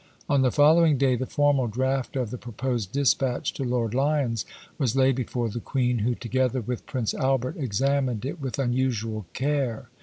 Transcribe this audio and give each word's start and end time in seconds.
On 0.27 0.41
the 0.41 0.49
following 0.51 0.97
day 0.97 1.15
the 1.15 1.27
formal 1.27 1.67
draft 1.67 2.15
of 2.15 2.31
the 2.31 2.37
pro 2.39 2.53
posed 2.53 2.91
dispatch 2.91 3.53
to 3.53 3.63
Lord 3.63 3.93
Lyons 3.93 4.47
was 4.79 4.95
laid 4.95 5.15
before 5.15 5.47
the 5.47 5.59
Queen, 5.59 5.99
who, 5.99 6.15
together 6.15 6.59
with 6.61 6.87
Prince 6.87 7.13
Albert, 7.13 7.55
examined 7.55 8.25
it 8.25 8.41
with 8.41 8.57
unusual 8.57 9.27
care. 9.33 9.89